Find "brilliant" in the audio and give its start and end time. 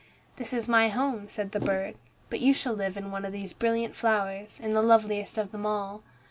3.53-3.95